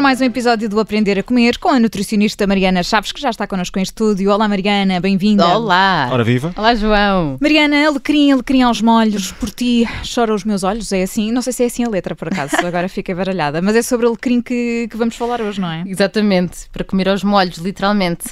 [0.00, 3.28] para mais um episódio do Aprender a Comer com a nutricionista Mariana Chaves, que já
[3.28, 4.30] está connosco em estúdio.
[4.30, 5.46] Olá, Mariana, bem-vinda.
[5.46, 6.08] Olá.
[6.10, 6.54] Ora viva.
[6.56, 7.36] Olá, João.
[7.38, 11.30] Mariana, alecrim, alecrim aos molhos, por ti choram os meus olhos, é assim?
[11.30, 14.06] Não sei se é assim a letra, por acaso, agora fiquei baralhada, mas é sobre
[14.06, 15.84] alecrim que, que vamos falar hoje, não é?
[15.86, 18.24] Exatamente, para comer aos molhos, literalmente.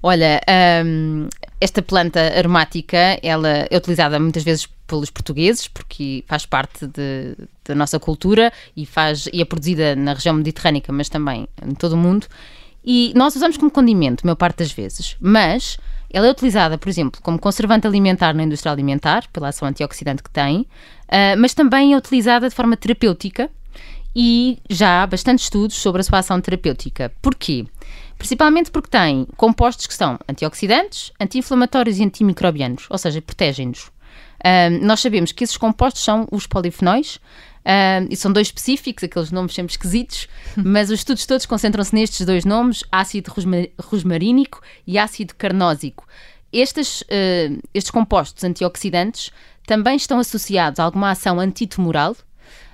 [0.00, 0.40] Olha,
[0.86, 1.26] hum,
[1.60, 7.74] esta planta aromática, ela é utilizada muitas vezes pelos portugueses, porque faz parte de, da
[7.74, 11.96] nossa cultura e, faz, e é produzida na região mediterrânica, mas também em todo o
[11.96, 12.26] mundo.
[12.84, 15.76] E nós usamos como condimento, a maior parte das vezes, mas
[16.10, 20.30] ela é utilizada, por exemplo, como conservante alimentar na indústria alimentar, pela ação antioxidante que
[20.30, 23.50] tem, uh, mas também é utilizada de forma terapêutica
[24.16, 27.12] e já há bastante estudos sobre a sua ação terapêutica.
[27.20, 27.66] Porquê?
[28.16, 33.90] Principalmente porque tem compostos que são antioxidantes, anti-inflamatórios e antimicrobianos, ou seja, protegem-nos.
[34.44, 37.20] Um, nós sabemos que esses compostos são os polifenóis,
[37.64, 42.24] um, e são dois específicos, aqueles nomes sempre esquisitos, mas os estudos todos concentram-se nestes
[42.24, 43.32] dois nomes, ácido
[43.78, 46.06] rosmarínico e ácido carnósico.
[46.52, 49.30] Estes, uh, estes compostos antioxidantes
[49.66, 52.16] também estão associados a alguma ação antitumoral,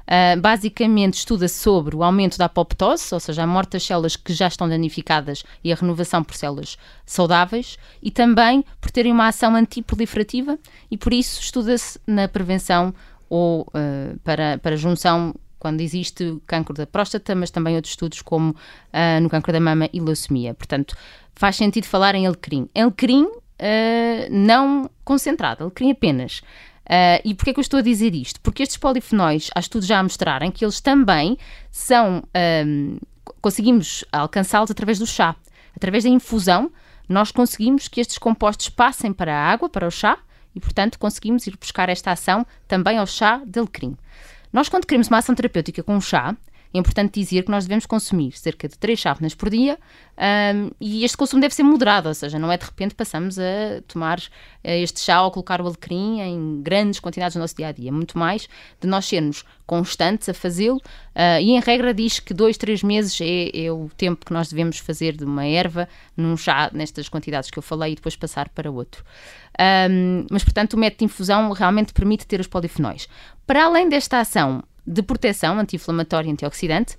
[0.05, 4.35] Uh, basicamente estuda sobre o aumento da apoptose, ou seja, a morte das células que
[4.35, 9.57] já estão danificadas e a renovação por células saudáveis, e também por terem uma ação
[9.57, 10.59] antiproliferativa,
[10.91, 12.95] e por isso estuda-se na prevenção
[13.31, 18.51] ou uh, para, para junção quando existe cancro da próstata, mas também outros estudos como
[18.51, 20.53] uh, no cancro da mama e leucemia.
[20.53, 20.95] Portanto,
[21.35, 22.69] faz sentido falar em alecrim.
[22.75, 23.27] Alecrim
[24.31, 26.43] não concentrado, alecrim apenas.
[26.85, 28.41] Uh, e porquê é que eu estou a dizer isto?
[28.41, 31.39] Porque estes polifenóis, há estudos já a mostrarem que eles também
[31.71, 32.23] são.
[32.67, 32.99] Um,
[33.41, 35.35] conseguimos alcançá-los através do chá.
[35.75, 36.71] Através da infusão,
[37.09, 40.19] nós conseguimos que estes compostos passem para a água, para o chá,
[40.55, 43.97] e portanto conseguimos ir buscar esta ação também ao chá de alecrim.
[44.53, 46.37] Nós, quando queremos uma ação terapêutica com o chá,
[46.75, 49.79] é importante dizer que nós devemos consumir cerca de 3 chávenas por dia
[50.55, 53.81] um, e este consumo deve ser moderado, ou seja, não é de repente passamos a
[53.87, 54.23] tomar uh,
[54.65, 57.93] este chá ou colocar o alecrim em grandes quantidades no nosso dia a dia.
[57.93, 58.49] Muito mais
[58.81, 63.21] de nós sermos constantes a fazê-lo uh, e, em regra, diz que 2, 3 meses
[63.21, 67.51] é, é, o tempo que nós devemos fazer de uma erva num chá nestas quantidades
[67.51, 69.05] que eu falei e depois passar para outro.
[69.89, 73.09] Um, mas, portanto, o método de infusão realmente permite ter os polifenóis.
[73.47, 76.99] Para além desta ação de proteção anti-inflamatória e antioxidante.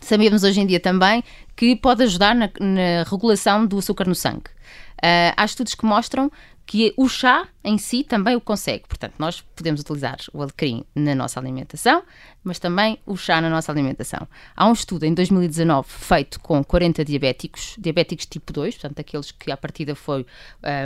[0.00, 1.22] Sabemos hoje em dia também
[1.54, 4.55] que pode ajudar na, na regulação do açúcar no sangue.
[4.96, 6.30] Uh, há estudos que mostram
[6.66, 8.84] que o chá em si também o consegue.
[8.88, 12.02] Portanto, nós podemos utilizar o alecrim na nossa alimentação,
[12.42, 14.26] mas também o chá na nossa alimentação.
[14.56, 19.52] Há um estudo em 2019 feito com 40 diabéticos, diabéticos tipo 2, portanto, aqueles que
[19.52, 20.26] à partida foi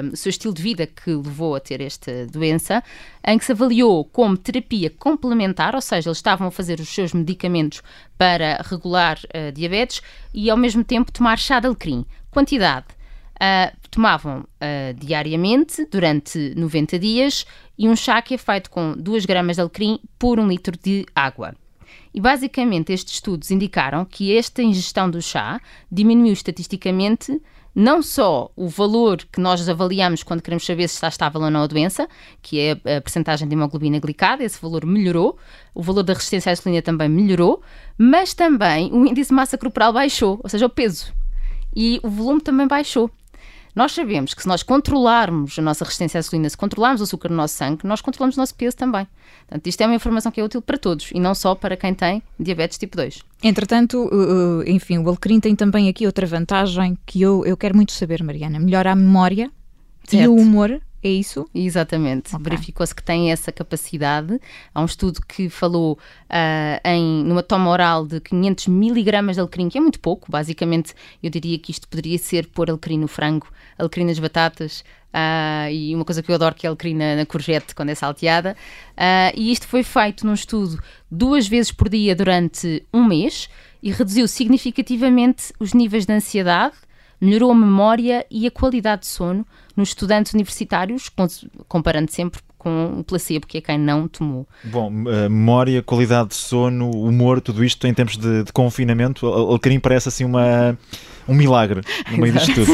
[0.04, 2.84] um, o seu estilo de vida que levou a ter esta doença,
[3.26, 7.14] em que se avaliou como terapia complementar, ou seja, eles estavam a fazer os seus
[7.14, 7.82] medicamentos
[8.18, 10.02] para regular uh, diabetes
[10.34, 12.04] e ao mesmo tempo tomar chá de alecrim.
[12.30, 12.99] Quantidade
[13.40, 17.46] Uh, tomavam uh, diariamente durante 90 dias
[17.78, 21.06] e um chá que é feito com 2 gramas de alecrim por 1 litro de
[21.14, 21.54] água.
[22.12, 27.40] E basicamente estes estudos indicaram que esta ingestão do chá diminuiu estatisticamente
[27.74, 31.62] não só o valor que nós avaliamos quando queremos saber se está estável ou não
[31.62, 32.08] a doença,
[32.42, 35.38] que é a percentagem de hemoglobina glicada, esse valor melhorou,
[35.74, 37.62] o valor da resistência à insulina também melhorou,
[37.96, 41.14] mas também o índice de massa corporal baixou, ou seja, o peso.
[41.74, 43.08] E o volume também baixou.
[43.74, 47.28] Nós sabemos que se nós controlarmos a nossa resistência à insulina, se controlarmos o açúcar
[47.28, 49.06] no nosso sangue, nós controlamos o nosso peso também.
[49.46, 51.94] Portanto, isto é uma informação que é útil para todos e não só para quem
[51.94, 53.22] tem diabetes tipo 2.
[53.42, 57.74] Entretanto, uh, uh, enfim, o alecrim tem também aqui outra vantagem que eu, eu quero
[57.76, 58.58] muito saber, Mariana.
[58.58, 59.50] Melhora a memória
[60.04, 60.24] certo.
[60.24, 61.48] e o humor é isso?
[61.54, 62.34] Exatamente.
[62.34, 62.44] Okay.
[62.44, 64.38] Verificou-se que tem essa capacidade.
[64.74, 69.68] Há um estudo que falou uh, em numa toma oral de 500 miligramas de alecrim,
[69.68, 70.30] que é muito pouco.
[70.30, 73.46] Basicamente, eu diria que isto poderia ser pôr alecrim no frango,
[73.78, 77.16] alecrim nas batatas, Uh, e uma coisa que eu adoro que é a alecrim na,
[77.16, 78.56] na courgette quando é salteada.
[78.92, 80.80] Uh, e isto foi feito num estudo
[81.10, 83.48] duas vezes por dia durante um mês
[83.82, 86.76] e reduziu significativamente os níveis de ansiedade,
[87.20, 89.46] melhorou a memória e a qualidade de sono
[89.76, 91.10] nos estudantes universitários,
[91.68, 94.46] comparando sempre com o placebo, que é quem não tomou.
[94.64, 100.08] Bom, memória, qualidade de sono, humor, tudo isto em tempos de, de confinamento, Alecrim parece
[100.08, 100.78] assim uma,
[101.26, 101.80] um milagre
[102.10, 102.72] no meio disto tudo.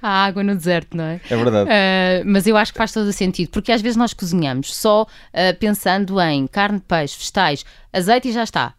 [0.00, 1.20] a água no deserto, não é?
[1.28, 1.68] É verdade.
[1.68, 5.02] Uh, mas eu acho que faz todo o sentido, porque às vezes nós cozinhamos só
[5.02, 8.72] uh, pensando em carne, peixe, vegetais, azeite e já está.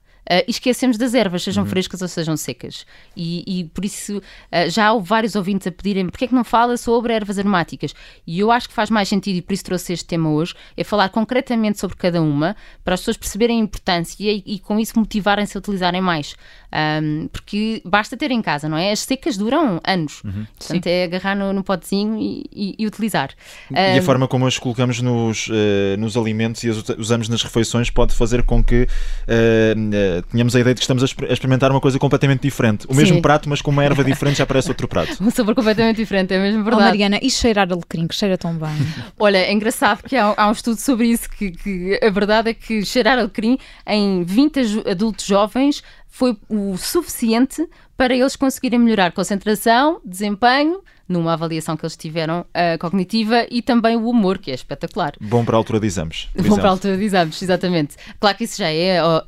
[0.47, 1.69] E esquecemos das ervas, sejam uhum.
[1.69, 2.85] frescas ou sejam secas.
[3.15, 6.43] E, e por isso uh, já há vários ouvintes a pedirem porque é que não
[6.43, 7.93] fala sobre ervas aromáticas.
[8.25, 10.83] E eu acho que faz mais sentido, e por isso trouxe este tema hoje, é
[10.83, 14.97] falar concretamente sobre cada uma, para as pessoas perceberem a importância e, e com isso
[14.97, 16.35] motivarem-se a utilizarem mais.
[16.71, 18.91] Um, porque basta ter em casa, não é?
[18.91, 20.21] As secas duram anos.
[20.23, 20.45] Uhum.
[20.57, 20.89] Portanto, Sim.
[20.89, 23.31] é agarrar no, no potezinho e, e, e utilizar.
[23.71, 27.41] E um, a forma como as colocamos nos, uh, nos alimentos e as usamos nas
[27.41, 31.81] refeições pode fazer com que uh, tenhamos a ideia de que estamos a experimentar uma
[31.81, 32.85] coisa completamente diferente.
[32.87, 33.21] O mesmo Sim.
[33.21, 35.17] prato, mas com uma erva diferente já parece outro prato.
[35.29, 36.83] Um sabor completamente diferente, é mesmo verdade.
[36.83, 38.69] Oh, Mariana, e cheirar alecrim, que cheira tão bem?
[39.19, 42.53] Olha, é engraçado que há, há um estudo sobre isso, que, que a verdade é
[42.53, 50.01] que cheirar alecrim em 20 adultos jovens foi o suficiente para eles conseguirem melhorar concentração,
[50.03, 55.13] desempenho, numa avaliação que eles tiveram uh, cognitiva e também o humor, que é espetacular.
[55.19, 56.29] Bom para a altura de exames.
[56.47, 57.95] Bom para a altura de exames, exatamente.
[58.19, 59.23] Claro que isso já é uh,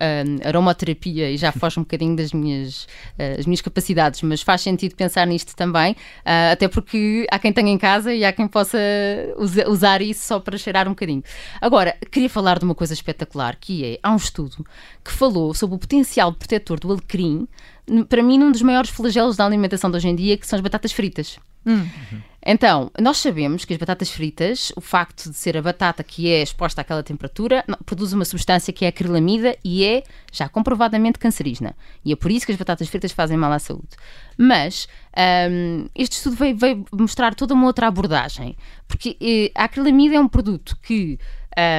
[0.46, 2.84] aromaterapia e já foge um bocadinho das minhas,
[3.18, 5.96] uh, as minhas capacidades, mas faz sentido pensar nisto também,
[6.52, 8.78] até porque há quem tenha em casa e há quem possa
[9.38, 11.24] usa, usar isso só para cheirar um bocadinho.
[11.60, 14.66] Agora, queria falar de uma coisa espetacular, que é, há um estudo
[15.04, 17.48] que falou sobre o potencial protetor do alecrim
[18.08, 20.62] para mim, um dos maiores flagelos da alimentação de hoje em dia, que são as
[20.62, 21.38] batatas fritas.
[21.66, 21.88] Hum.
[22.44, 26.42] Então, nós sabemos que as batatas fritas, o facto de ser a batata que é
[26.42, 31.76] exposta àquela temperatura, produz uma substância que é acrilamida e é já comprovadamente cancerígena.
[32.04, 33.90] E é por isso que as batatas fritas fazem mal à saúde.
[34.36, 34.88] Mas
[35.52, 38.58] um, este estudo veio, veio, mostrar toda uma outra abordagem,
[38.88, 41.20] porque eh, a acrilamida é um produto que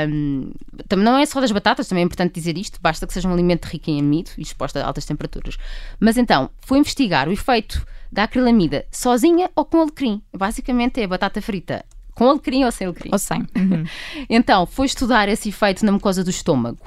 [0.08, 0.52] um,
[0.88, 3.32] também não é só das batatas, também é importante dizer isto, basta que seja um
[3.32, 5.56] alimento rico em amido e exposto a altas temperaturas.
[5.98, 10.22] Mas então, foi investigar o efeito da acrilamida sozinha ou com alecrim.
[10.36, 11.84] Basicamente é a batata frita
[12.14, 13.10] com alecrim ou sem alecrim?
[13.12, 13.40] Ou sem.
[13.56, 13.84] Uhum.
[14.28, 16.78] então, foi estudar esse efeito na mucosa do estômago.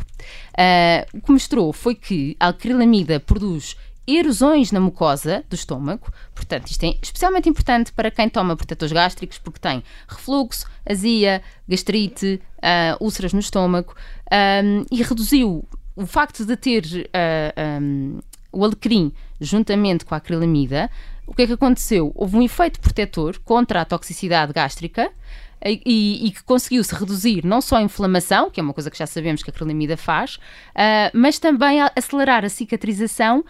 [0.51, 3.75] Uh, o que mostrou foi que a acrilamida produz
[4.07, 6.11] erosões na mucosa do estômago.
[6.33, 12.41] Portanto, isto é especialmente importante para quem toma protetores gástricos, porque tem refluxo, azia, gastrite,
[12.57, 13.95] uh, úlceras no estômago
[14.31, 17.09] um, e reduziu o facto de ter uh,
[17.55, 18.19] ah, um,
[18.51, 20.89] o alecrim juntamente com a acrilamida.
[21.25, 22.11] O que é que aconteceu?
[22.13, 25.11] Houve um efeito protetor contra a toxicidade gástrica
[25.65, 29.07] e, e, que conseguiu-se reduzir não só a inflamação, que é uma coisa que já
[29.07, 33.43] sabemos que a acrilamida faz, uh, mas também acelerar a cicatrização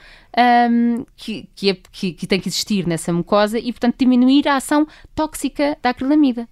[0.70, 4.56] um, que, que, é, que, que, tem que existir nessa mucosa e, portanto, diminuir a
[4.56, 6.48] ação tóxica da acrilamida.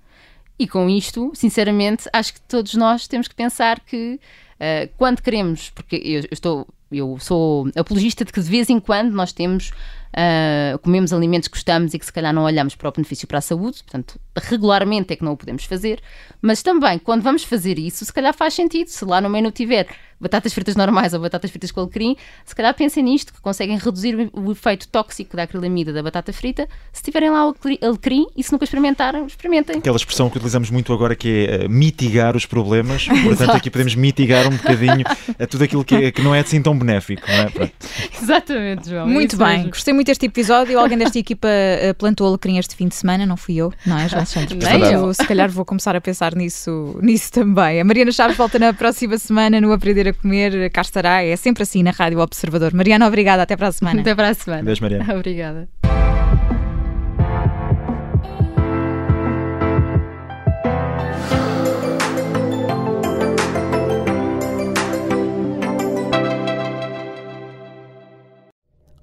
[0.59, 4.19] E com isto, sinceramente, acho que todos nós temos que pensar que
[4.55, 9.13] uh, quando queremos, porque eu estou eu sou apologista de que de vez em quando
[9.13, 9.71] nós temos
[10.13, 13.39] uh, comemos alimentos que gostamos e que se calhar não olhamos para o benefício para
[13.39, 16.01] a saúde, portanto, regularmente é que não o podemos fazer,
[16.41, 19.87] mas também quando vamos fazer isso, se calhar faz sentido, se lá no menu tiver
[20.23, 22.15] batatas fritas normais ou batatas fritas com alecrim,
[22.45, 26.67] se calhar pensem nisto, que conseguem reduzir o efeito tóxico da acrilamida da batata frita,
[26.91, 29.77] se tiverem lá o alecrim e se nunca experimentaram, experimentem.
[29.77, 33.95] Aquela expressão que utilizamos muito agora que é uh, mitigar os problemas, portanto aqui podemos
[33.95, 37.63] mitigar um bocadinho uh, tudo aquilo que, é, que, não é assim tão benéfico, não
[37.65, 37.71] é?
[38.21, 39.07] Exatamente, João.
[39.07, 39.69] Muito bem, mesmo.
[39.71, 43.35] gostei muito deste episódio, alguém desta equipa uh, plantou alecrim este fim de semana, não
[43.35, 44.57] fui eu, não é, João Santos?
[44.91, 47.81] eu, se calhar vou começar a pensar nisso, nisso também.
[47.81, 51.63] A Mariana Chaves volta na próxima semana no Aprender a Comer, cá estará, é sempre
[51.63, 52.73] assim na Rádio Observador.
[52.73, 54.01] Mariana, obrigada, até para a semana.
[54.01, 54.63] Até para a semana.
[54.63, 55.13] Beijo, Mariana.
[55.15, 55.69] obrigada.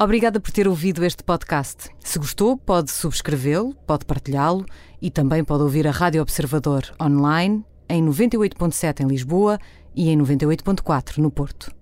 [0.02, 1.90] Obrigada por ter ouvido este podcast.
[1.98, 4.64] Se gostou, pode subscrevê-lo, pode partilhá-lo
[5.00, 9.58] e também pode ouvir a Rádio Observador online em 98.7 em Lisboa
[9.94, 11.79] e em 98.4 no Porto.